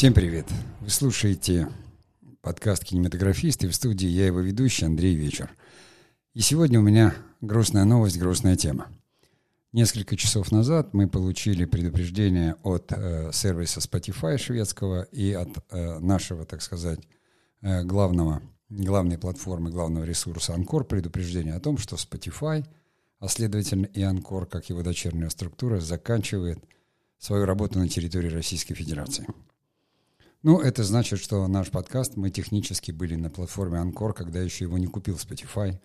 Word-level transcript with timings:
Всем 0.00 0.14
привет! 0.14 0.46
Вы 0.80 0.88
слушаете 0.88 1.68
подкаст 2.40 2.84
«Кинематографист» 2.86 3.64
и 3.64 3.68
в 3.68 3.74
студии 3.74 4.06
я 4.08 4.28
его 4.28 4.40
ведущий 4.40 4.86
Андрей 4.86 5.14
Вечер. 5.14 5.50
И 6.32 6.40
сегодня 6.40 6.80
у 6.80 6.82
меня 6.82 7.14
грустная 7.42 7.84
новость, 7.84 8.18
грустная 8.18 8.56
тема. 8.56 8.88
Несколько 9.72 10.16
часов 10.16 10.52
назад 10.52 10.94
мы 10.94 11.06
получили 11.06 11.66
предупреждение 11.66 12.56
от 12.62 12.90
э, 12.92 13.30
сервиса 13.34 13.80
Spotify 13.80 14.38
шведского 14.38 15.02
и 15.02 15.32
от 15.34 15.50
э, 15.68 15.98
нашего, 15.98 16.46
так 16.46 16.62
сказать, 16.62 17.00
э, 17.60 17.82
главного, 17.82 18.40
главной 18.70 19.18
платформы, 19.18 19.68
главного 19.68 20.04
ресурса 20.04 20.54
Анкор 20.54 20.84
предупреждение 20.84 21.52
о 21.52 21.60
том, 21.60 21.76
что 21.76 21.96
Spotify, 21.96 22.64
а 23.18 23.28
следовательно 23.28 23.84
и 23.84 24.00
Анкор, 24.00 24.46
как 24.46 24.70
его 24.70 24.82
дочерняя 24.82 25.28
структура, 25.28 25.78
заканчивает 25.78 26.58
свою 27.18 27.44
работу 27.44 27.78
на 27.78 27.86
территории 27.86 28.30
Российской 28.30 28.72
Федерации– 28.72 29.26
ну, 30.42 30.58
это 30.58 30.84
значит, 30.84 31.18
что 31.18 31.46
наш 31.48 31.70
подкаст, 31.70 32.16
мы 32.16 32.30
технически 32.30 32.92
были 32.92 33.14
на 33.14 33.28
платформе 33.28 33.78
Анкор, 33.78 34.14
когда 34.14 34.40
еще 34.40 34.64
его 34.64 34.78
не 34.78 34.86
купил 34.86 35.16
Spotify. 35.16 35.78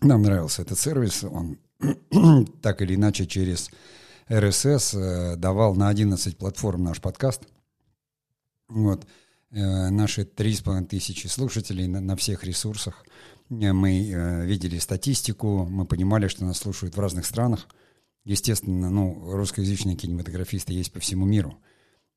Нам 0.00 0.22
нравился 0.22 0.62
этот 0.62 0.78
сервис, 0.78 1.22
он 1.22 1.58
так 2.62 2.82
или 2.82 2.96
иначе 2.96 3.26
через 3.26 3.70
RSS 4.28 4.98
э, 4.98 5.36
давал 5.36 5.76
на 5.76 5.88
11 5.88 6.38
платформ 6.38 6.82
наш 6.82 7.00
подкаст. 7.00 7.42
Вот. 8.68 9.06
Э, 9.52 9.90
наши 9.90 10.22
3,5 10.22 10.86
тысячи 10.86 11.28
слушателей 11.28 11.86
на, 11.86 12.00
на 12.00 12.16
всех 12.16 12.42
ресурсах. 12.42 13.04
Э, 13.48 13.72
мы 13.72 14.44
видели 14.44 14.80
статистику, 14.80 15.66
мы 15.66 15.84
понимали, 15.84 16.26
что 16.26 16.44
нас 16.44 16.58
слушают 16.58 16.96
в 16.96 17.00
разных 17.00 17.26
странах. 17.26 17.68
Естественно, 18.24 18.90
ну, 18.90 19.36
русскоязычные 19.36 19.94
кинематографисты 19.94 20.72
есть 20.72 20.92
по 20.92 20.98
всему 20.98 21.26
миру– 21.26 21.56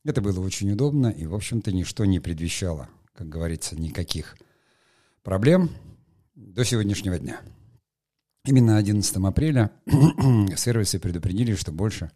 это 0.05 0.21
было 0.21 0.39
очень 0.39 0.71
удобно, 0.71 1.07
и, 1.07 1.25
в 1.25 1.33
общем-то, 1.33 1.71
ничто 1.71 2.05
не 2.05 2.19
предвещало, 2.19 2.89
как 3.13 3.29
говорится, 3.29 3.79
никаких 3.79 4.37
проблем 5.23 5.69
до 6.35 6.65
сегодняшнего 6.65 7.17
дня. 7.17 7.39
Именно 8.45 8.77
11 8.77 9.15
апреля 9.17 9.71
сервисы 10.57 10.99
предупредили, 10.99 11.55
что 11.55 11.71
больше 11.71 12.11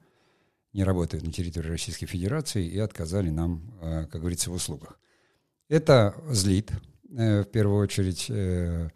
не 0.73 0.83
работают 0.83 1.25
на 1.25 1.31
территории 1.31 1.69
Российской 1.69 2.05
Федерации 2.05 2.67
и 2.67 2.77
отказали 2.77 3.29
нам, 3.29 3.73
э, 3.81 4.05
как 4.07 4.19
говорится, 4.21 4.51
в 4.51 4.53
услугах. 4.53 4.99
Это 5.69 6.15
злит, 6.29 6.71
э, 7.09 7.43
в 7.43 7.45
первую 7.45 7.81
очередь, 7.81 8.25
э, 8.29 8.89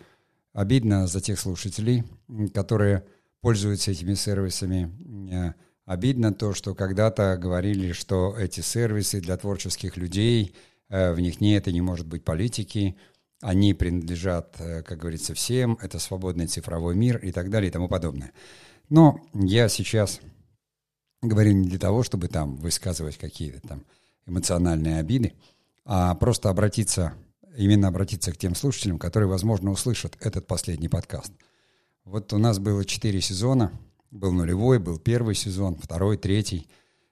обидно 0.51 1.07
за 1.07 1.21
тех 1.21 1.39
слушателей, 1.39 2.03
которые 2.53 3.05
пользуются 3.39 3.91
этими 3.91 4.13
сервисами, 4.13 5.55
Обидно 5.91 6.33
то, 6.33 6.53
что 6.53 6.73
когда-то 6.73 7.35
говорили, 7.35 7.91
что 7.91 8.33
эти 8.37 8.61
сервисы 8.61 9.19
для 9.19 9.35
творческих 9.35 9.97
людей, 9.97 10.55
э, 10.87 11.11
в 11.11 11.19
них 11.19 11.41
нет 11.41 11.67
и 11.67 11.73
не 11.73 11.81
может 11.81 12.07
быть 12.07 12.23
политики, 12.23 12.95
они 13.41 13.73
принадлежат, 13.73 14.55
э, 14.59 14.83
как 14.83 14.99
говорится, 14.99 15.33
всем, 15.33 15.77
это 15.81 15.99
свободный 15.99 16.47
цифровой 16.47 16.95
мир 16.95 17.17
и 17.17 17.33
так 17.33 17.49
далее 17.49 17.67
и 17.67 17.73
тому 17.73 17.89
подобное. 17.89 18.31
Но 18.87 19.19
я 19.33 19.67
сейчас 19.67 20.21
говорю 21.21 21.51
не 21.51 21.67
для 21.67 21.77
того, 21.77 22.03
чтобы 22.03 22.29
там 22.29 22.55
высказывать 22.55 23.17
какие-то 23.17 23.59
там 23.59 23.83
эмоциональные 24.25 24.97
обиды, 24.97 25.33
а 25.83 26.15
просто 26.15 26.49
обратиться, 26.49 27.15
именно 27.57 27.89
обратиться 27.89 28.31
к 28.31 28.37
тем 28.37 28.55
слушателям, 28.55 28.97
которые, 28.97 29.27
возможно, 29.27 29.71
услышат 29.71 30.15
этот 30.21 30.47
последний 30.47 30.87
подкаст. 30.87 31.33
Вот 32.05 32.31
у 32.31 32.37
нас 32.37 32.59
было 32.59 32.85
четыре 32.85 33.19
сезона– 33.19 33.73
был 34.11 34.33
нулевой, 34.33 34.79
был 34.79 34.99
первый 34.99 35.35
сезон, 35.35 35.75
второй, 35.75 36.17
третий. 36.17 36.67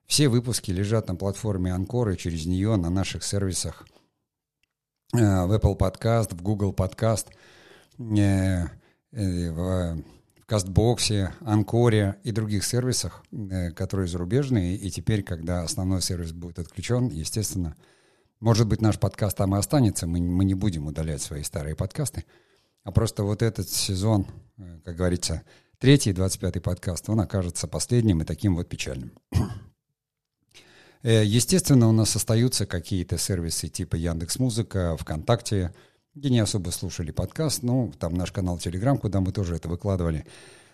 Все 0.06 0.28
выпуски 0.28 0.72
лежат 0.72 1.08
на 1.08 1.16
платформе 1.16 1.74
Анкор 1.74 2.10
и 2.10 2.18
через 2.18 2.46
нее 2.46 2.76
на 2.76 2.90
наших 2.90 3.24
сервисах 3.24 3.88
э, 5.14 5.18
в 5.18 5.54
Apple 5.54 5.78
Podcast, 5.78 6.36
в 6.36 6.42
Google 6.42 6.74
Podcast, 6.74 7.28
э, 8.00 8.68
э, 9.12 9.52
в 9.52 10.04
Кастбоксе, 10.46 11.34
Анкоре 11.42 12.18
и 12.24 12.32
других 12.32 12.66
сервисах, 12.66 13.24
которые 13.76 14.08
зарубежные. 14.08 14.76
И 14.76 14.90
теперь, 14.90 15.22
когда 15.24 15.62
основной 15.62 16.02
сервис 16.02 16.34
будет 16.34 16.60
отключен, 16.60 17.10
естественно, 17.10 17.76
может 18.40 18.68
быть, 18.68 18.82
наш 18.82 19.00
подкаст 19.00 19.38
там 19.38 19.56
и 19.56 19.60
останется. 19.60 20.08
Мы, 20.08 20.22
мы 20.22 20.44
не 20.46 20.56
будем 20.56 20.88
удалять 20.88 21.22
свои 21.22 21.44
старые 21.44 21.76
подкасты. 21.76 22.26
А 22.84 22.92
просто 22.92 23.24
вот 23.24 23.44
этот 23.44 23.70
сезон, 23.70 24.26
как 24.84 24.96
говорится, 24.96 25.44
Третий, 25.80 26.12
25-й 26.12 26.60
подкаст, 26.60 27.08
он 27.08 27.22
окажется 27.22 27.66
последним 27.66 28.22
и 28.22 28.26
таким 28.26 28.56
вот 28.56 28.68
печальным. 28.68 29.12
Э, 31.02 31.24
естественно, 31.24 31.88
у 31.88 31.94
нас 31.94 32.14
остаются 32.18 32.66
какие-то 32.66 33.18
сервисы 33.18 33.70
типа 33.70 33.96
Яндекс 33.96 34.38
Музыка, 34.38 34.98
ВКонтакте, 34.98 35.74
где 36.14 36.30
не 36.30 36.40
особо 36.40 36.72
слушали 36.72 37.12
подкаст. 37.12 37.64
Ну, 37.64 37.94
там 37.98 38.16
наш 38.16 38.34
канал 38.34 38.58
Телеграм, 38.58 38.98
куда 38.98 39.22
мы 39.22 39.32
тоже 39.32 39.56
это 39.56 39.70
выкладывали. 39.70 40.26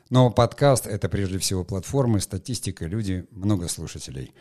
Но 0.10 0.32
подкаст— 0.32 0.88
это 0.88 1.10
прежде 1.10 1.38
всего 1.38 1.64
платформы, 1.64 2.20
статистика, 2.22 2.88
люди, 2.88 3.28
много 3.30 3.68
слушателей. 3.68 4.34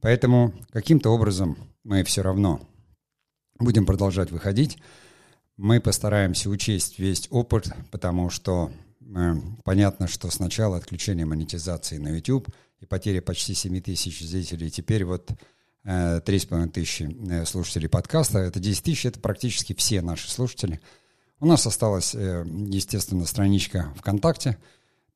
Поэтому 0.00 0.54
каким-то 0.70 1.10
образом 1.10 1.58
мы 1.82 2.04
все 2.04 2.22
равно 2.22 2.60
будем 3.58 3.84
продолжать 3.84 4.30
выходить. 4.30 4.78
Мы 5.56 5.80
постараемся 5.80 6.50
учесть 6.50 7.00
весь 7.00 7.26
опыт, 7.32 7.72
потому 7.90 8.30
что 8.30 8.70
понятно, 9.64 10.08
что 10.08 10.30
сначала 10.30 10.76
отключение 10.76 11.26
монетизации 11.26 11.98
на 11.98 12.08
YouTube 12.08 12.48
и 12.80 12.86
потеря 12.86 13.22
почти 13.22 13.54
7 13.54 13.80
тысяч 13.80 14.20
зрителей, 14.20 14.70
теперь 14.70 15.04
вот 15.04 15.30
3,5 15.84 16.66
э, 16.66 16.68
тысячи 16.68 17.16
э, 17.30 17.44
слушателей 17.44 17.88
подкаста, 17.88 18.38
это 18.38 18.58
10 18.58 18.82
тысяч, 18.82 19.06
это 19.06 19.20
практически 19.20 19.74
все 19.74 20.02
наши 20.02 20.30
слушатели. 20.30 20.80
У 21.38 21.46
нас 21.46 21.66
осталась, 21.66 22.14
естественно, 22.14 23.26
страничка 23.26 23.92
ВКонтакте, 23.98 24.56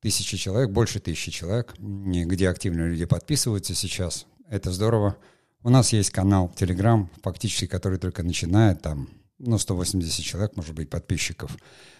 тысячи 0.01 0.37
человек, 0.37 0.69
больше 0.69 0.99
тысячи 0.99 1.31
человек, 1.31 1.73
где 1.79 2.49
активно 2.49 2.87
люди 2.87 3.05
подписываются 3.05 3.73
сейчас. 3.73 4.27
Это 4.47 4.71
здорово. 4.71 5.17
У 5.63 5.69
нас 5.69 5.93
есть 5.93 6.11
канал 6.11 6.53
Telegram, 6.55 7.07
фактически, 7.23 7.67
который 7.67 7.97
только 7.97 8.23
начинает, 8.23 8.81
там, 8.81 9.09
ну, 9.41 9.57
180 9.57 10.23
человек, 10.23 10.55
может 10.55 10.75
быть, 10.75 10.89
подписчиков. 10.89 11.57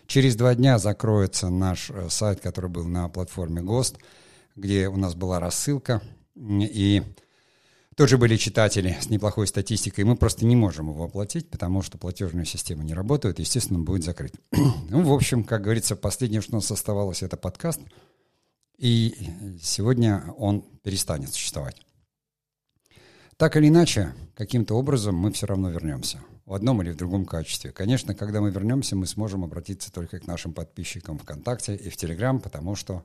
Через 0.08 0.36
два 0.36 0.56
дня 0.56 0.78
закроется 0.78 1.50
наш 1.50 1.90
э, 1.90 2.10
сайт, 2.10 2.40
который 2.40 2.70
был 2.70 2.86
на 2.86 3.10
платформе 3.10 3.62
ГОСТ, 3.62 3.98
где 4.56 4.88
у 4.88 4.98
нас 4.98 5.16
была 5.16 5.40
рассылка, 5.40 6.02
и 6.36 7.04
тоже 7.96 8.18
были 8.18 8.38
читатели 8.38 8.98
с 9.02 9.10
неплохой 9.10 9.48
статистикой. 9.48 10.06
Мы 10.06 10.16
просто 10.16 10.46
не 10.46 10.56
можем 10.56 10.90
его 10.90 11.06
оплатить, 11.06 11.50
потому 11.50 11.82
что 11.82 11.98
платежная 11.98 12.46
система 12.46 12.84
не 12.84 12.94
работает, 12.94 13.40
естественно, 13.40 13.80
будет 13.80 14.04
закрыт. 14.04 14.34
ну, 14.52 15.04
в 15.04 15.12
общем, 15.14 15.44
как 15.44 15.62
говорится, 15.62 15.96
последнее, 15.96 16.42
что 16.42 16.54
у 16.54 16.56
нас 16.56 16.72
оставалось, 16.72 17.24
это 17.24 17.38
подкаст, 17.38 17.82
и 18.78 19.16
сегодня 19.62 20.34
он 20.38 20.62
перестанет 20.84 21.34
существовать. 21.34 21.76
Так 23.42 23.58
или 23.58 23.70
иначе, 23.70 24.14
каким-то 24.36 24.76
образом 24.76 25.16
мы 25.16 25.32
все 25.32 25.48
равно 25.48 25.72
вернемся 25.72 26.20
в 26.46 26.54
одном 26.54 26.84
или 26.84 26.92
в 26.92 26.96
другом 26.96 27.26
качестве. 27.26 27.72
Конечно, 27.72 28.14
когда 28.14 28.40
мы 28.40 28.52
вернемся, 28.52 28.96
мы 28.96 29.08
сможем 29.08 29.44
обратиться 29.44 29.92
только 29.92 30.20
к 30.20 30.28
нашим 30.28 30.54
подписчикам 30.54 31.18
ВКонтакте 31.18 31.76
и 31.76 31.90
в 31.90 31.98
Телеграм, 31.98 32.40
потому 32.40 32.76
что 32.76 33.04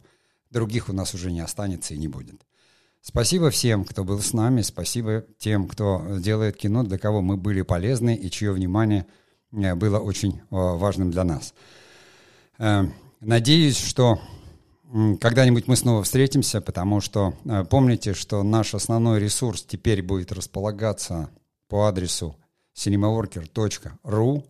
других 0.51 0.91
у 0.91 0.93
нас 0.93 1.15
уже 1.15 1.33
не 1.33 1.41
останется 1.41 1.95
и 1.95 1.97
не 1.97 2.09
будет. 2.09 2.43
Спасибо 3.01 3.49
всем, 3.49 3.87
кто 3.87 4.05
был 4.05 4.21
с 4.21 4.35
нами, 4.35 4.61
спасибо 4.61 5.25
тем, 5.39 5.67
кто 5.67 6.19
делает 6.19 6.59
кино, 6.59 6.83
для 6.83 6.99
кого 6.99 7.23
мы 7.23 7.39
были 7.39 7.63
полезны 7.63 8.15
и 8.15 8.31
чье 8.31 8.53
внимание 8.53 9.07
э, 9.53 9.75
было 9.75 10.01
очень 10.01 10.35
э, 10.35 10.41
важным 10.51 11.11
для 11.13 11.25
нас. 11.25 11.55
Э, 12.59 12.85
надеюсь, 13.21 13.79
что 13.79 14.21
когда-нибудь 15.21 15.67
мы 15.69 15.77
снова 15.77 16.03
встретимся, 16.03 16.61
потому 16.61 17.01
что 17.01 17.35
помните, 17.71 18.15
что 18.15 18.43
наш 18.43 18.75
основной 18.75 19.21
ресурс 19.21 19.65
теперь 19.65 20.03
будет 20.03 20.33
располагаться 20.33 21.31
по 21.69 21.87
адресу 21.87 22.37
cinemaworker.ru. 22.77 24.45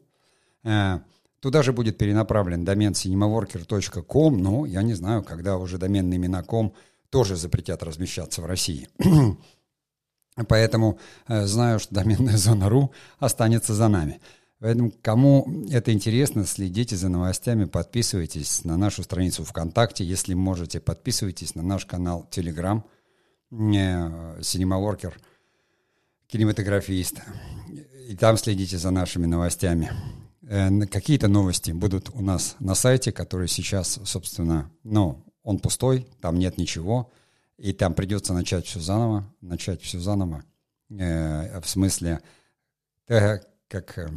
Э, 0.64 0.98
туда 1.40 1.62
же 1.62 1.72
будет 1.72 1.96
перенаправлен 1.96 2.64
домен 2.64 2.92
cinemaworker.com, 2.92 4.36
но 4.36 4.66
я 4.66 4.82
не 4.82 4.94
знаю, 4.94 5.22
когда 5.22 5.56
уже 5.56 5.78
доменные 5.78 6.18
имена 6.18 6.42
.com 6.42 6.74
тоже 7.10 7.36
запретят 7.36 7.82
размещаться 7.82 8.42
в 8.42 8.46
России. 8.46 8.88
Поэтому 10.48 10.98
э, 11.28 11.46
знаю, 11.46 11.78
что 11.78 11.94
доменная 11.94 12.36
зона 12.36 12.68
.ру 12.68 12.92
останется 13.18 13.74
за 13.74 13.88
нами. 13.88 14.20
Поэтому, 14.58 14.90
кому 15.02 15.66
это 15.70 15.92
интересно, 15.92 16.46
следите 16.46 16.96
за 16.96 17.08
новостями, 17.08 17.66
подписывайтесь 17.66 18.64
на 18.64 18.76
нашу 18.76 19.02
страницу 19.02 19.44
ВКонтакте, 19.44 20.04
если 20.04 20.32
можете, 20.32 20.80
подписывайтесь 20.80 21.54
на 21.54 21.62
наш 21.62 21.84
канал 21.84 22.26
Telegram, 22.30 22.82
Cinema 23.50 25.14
кинематографист 26.26 27.20
и 28.08 28.16
там 28.16 28.36
следите 28.36 28.78
за 28.78 28.90
нашими 28.90 29.26
новостями. 29.26 29.92
Э, 30.42 30.70
какие-то 30.86 31.28
новости 31.28 31.70
будут 31.72 32.10
у 32.12 32.22
нас 32.22 32.56
на 32.58 32.74
сайте, 32.74 33.12
который 33.12 33.48
сейчас, 33.48 34.00
собственно, 34.04 34.70
ну, 34.84 35.24
он 35.42 35.58
пустой, 35.58 36.06
там 36.20 36.38
нет 36.38 36.58
ничего, 36.58 37.12
и 37.56 37.72
там 37.72 37.94
придется 37.94 38.32
начать 38.32 38.66
все 38.66 38.80
заново, 38.80 39.32
начать 39.40 39.82
все 39.82 39.98
заново. 39.98 40.44
э, 40.90 41.60
в 41.60 41.68
смысле 41.68 42.20
э, 43.08 43.38
как 43.68 43.98
э, 43.98 44.08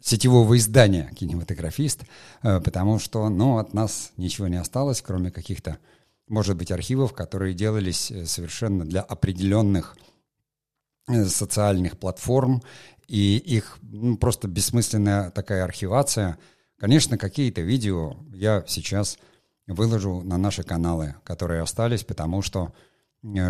сетевого 0.00 0.56
издания 0.56 1.10
«Кинематографист», 1.14 2.04
э, 2.42 2.60
потому 2.60 2.98
что, 2.98 3.28
ну, 3.28 3.58
от 3.58 3.74
нас 3.74 4.12
ничего 4.16 4.48
не 4.48 4.56
осталось, 4.56 5.02
кроме 5.02 5.30
каких-то, 5.30 5.78
может 6.28 6.56
быть, 6.56 6.70
архивов, 6.70 7.12
которые 7.12 7.54
делались 7.54 8.10
э, 8.10 8.24
совершенно 8.26 8.84
для 8.84 9.02
определенных 9.02 9.96
э, 11.08 11.24
социальных 11.26 11.98
платформ, 11.98 12.62
и 13.08 13.36
их 13.36 13.78
ну, 13.82 14.16
просто 14.16 14.48
бессмысленная 14.48 15.30
такая 15.30 15.64
архивация. 15.64 16.38
Конечно, 16.78 17.18
какие-то 17.18 17.60
видео 17.60 18.16
я 18.32 18.64
сейчас 18.66 19.18
выложу 19.66 20.22
на 20.22 20.38
наши 20.38 20.62
каналы, 20.62 21.16
которые 21.24 21.62
остались, 21.62 22.04
потому 22.04 22.40
что 22.40 22.72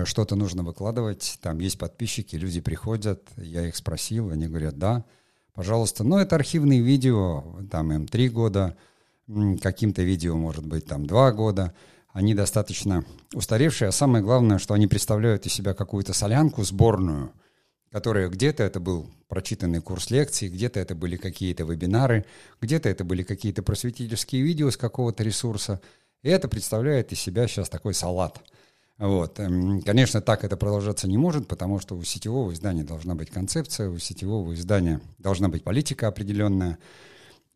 что-то 0.05 0.35
нужно 0.35 0.64
выкладывать, 0.64 1.38
там 1.41 1.61
есть 1.61 1.79
подписчики, 1.79 2.35
люди 2.35 2.61
приходят, 2.61 3.29
я 3.37 3.69
их 3.69 3.76
спросил, 3.76 4.31
они 4.31 4.49
говорят, 4.49 4.79
да, 4.79 5.05
пожалуйста. 5.60 6.04
Но 6.04 6.18
это 6.18 6.36
архивные 6.36 6.80
видео, 6.80 7.44
там 7.70 7.92
им 7.92 8.08
три 8.08 8.30
года, 8.30 8.78
каким-то 9.60 10.00
видео, 10.00 10.34
может 10.34 10.64
быть, 10.64 10.86
там 10.86 11.04
два 11.04 11.32
года. 11.32 11.74
Они 12.14 12.34
достаточно 12.34 13.04
устаревшие, 13.34 13.88
а 13.88 13.92
самое 13.92 14.24
главное, 14.24 14.56
что 14.56 14.72
они 14.72 14.86
представляют 14.86 15.44
из 15.44 15.52
себя 15.52 15.74
какую-то 15.74 16.14
солянку 16.14 16.64
сборную, 16.64 17.34
которая 17.92 18.30
где-то 18.30 18.62
это 18.62 18.80
был 18.80 19.06
прочитанный 19.28 19.82
курс 19.82 20.10
лекций, 20.10 20.48
где-то 20.48 20.80
это 20.80 20.94
были 20.94 21.16
какие-то 21.16 21.64
вебинары, 21.64 22.24
где-то 22.62 22.88
это 22.88 23.04
были 23.04 23.22
какие-то 23.22 23.62
просветительские 23.62 24.40
видео 24.40 24.70
с 24.70 24.78
какого-то 24.78 25.22
ресурса. 25.22 25.82
И 26.22 26.30
это 26.30 26.48
представляет 26.48 27.12
из 27.12 27.20
себя 27.20 27.46
сейчас 27.46 27.68
такой 27.68 27.92
салат– 27.92 28.40
вот. 29.00 29.41
Эм, 29.41 29.81
конечно, 29.81 30.20
так 30.20 30.44
это 30.44 30.58
продолжаться 30.58 31.08
не 31.08 31.17
может, 31.17 31.49
потому 31.49 31.81
что 31.81 31.97
у 31.97 32.02
сетевого 32.02 32.52
издания 32.52 32.85
должна 32.85 33.14
быть 33.14 33.31
концепция, 33.31 33.88
у 33.88 33.97
сетевого 33.97 34.52
издания 34.52 35.00
должна 35.17 35.49
быть 35.49 35.64
политика 35.64 36.06
определенная 36.06 36.79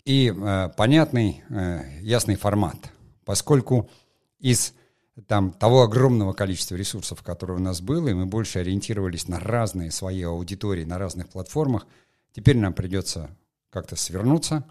и 0.07 0.35
э, 0.35 0.71
понятный, 0.75 1.43
э, 1.51 1.83
ясный 2.01 2.37
формат. 2.37 2.77
Поскольку 3.27 3.91
из 4.41 4.73
там, 5.27 5.53
того 5.53 5.83
огромного 5.83 6.33
количества 6.33 6.77
ресурсов, 6.77 7.23
которые 7.23 7.59
у 7.59 7.63
нас 7.63 7.83
было, 7.83 8.09
и 8.09 8.15
мы 8.15 8.25
больше 8.25 8.61
ориентировались 8.61 9.29
на 9.29 9.39
разные 9.39 9.91
свои 9.91 10.23
аудитории, 10.23 10.85
на 10.85 10.97
разных 10.97 11.29
платформах, 11.29 11.87
теперь 12.33 12.57
нам 12.57 12.73
придется 12.73 13.37
как-то 13.69 13.97
свернуться, 13.97 14.65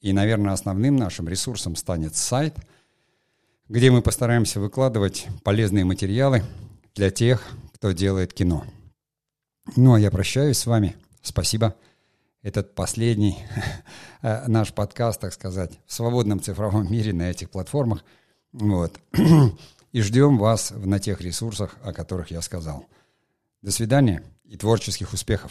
и, 0.00 0.14
наверное, 0.14 0.54
основным 0.54 0.96
нашим 0.96 1.28
ресурсом 1.28 1.76
станет 1.76 2.16
сайт– 2.16 2.56
где 3.68 3.90
мы 3.90 4.02
постараемся 4.02 4.60
выкладывать 4.60 5.26
полезные 5.42 5.84
материалы 5.84 6.42
для 6.94 7.10
тех, 7.10 7.42
кто 7.74 7.92
делает 7.92 8.32
кино. 8.32 8.64
Ну, 9.74 9.94
а 9.94 10.00
я 10.00 10.10
прощаюсь 10.10 10.58
с 10.58 10.66
вами. 10.66 10.96
Спасибо. 11.22 11.74
Этот 12.42 12.74
последний 12.74 13.38
э, 14.22 14.46
наш 14.46 14.72
подкаст, 14.72 15.20
так 15.20 15.32
сказать, 15.32 15.80
в 15.86 15.92
свободном 15.92 16.40
цифровом 16.40 16.90
мире 16.90 17.12
на 17.12 17.30
этих 17.30 17.50
платформах. 17.50 18.04
Вот. 18.52 19.00
И 19.92 20.00
ждем 20.00 20.38
вас 20.38 20.72
на 20.76 21.00
тех 21.00 21.20
ресурсах, 21.20 21.76
о 21.82 21.92
которых 21.92 22.30
я 22.30 22.42
сказал. 22.42 22.86
До 23.62 23.72
свидания 23.72 24.22
и 24.44 24.56
творческих 24.56 25.12
успехов. 25.12 25.50